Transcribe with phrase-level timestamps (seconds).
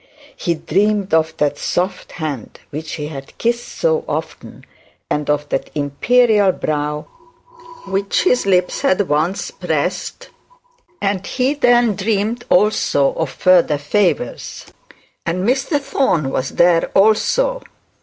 [0.35, 4.65] He dreamed of that soft hand which had kissed so often,
[5.11, 7.05] and of the imperial brow
[7.85, 10.31] which his lips had once pressed,
[11.03, 14.65] and he then dreamed also of further favours.
[15.23, 17.61] And Mr Thorne was there also.